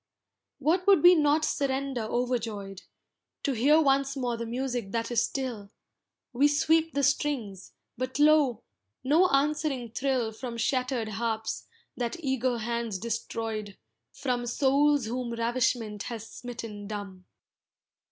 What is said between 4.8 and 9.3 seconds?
that is still; We sweep the strings, but lo! no